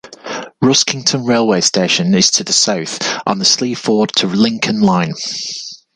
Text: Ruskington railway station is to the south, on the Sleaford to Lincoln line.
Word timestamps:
Ruskington 0.63 1.27
railway 1.27 1.61
station 1.61 2.15
is 2.15 2.31
to 2.31 2.43
the 2.43 2.53
south, 2.53 3.07
on 3.27 3.37
the 3.37 3.45
Sleaford 3.45 4.11
to 4.15 4.25
Lincoln 4.25 4.79
line. 4.81 5.13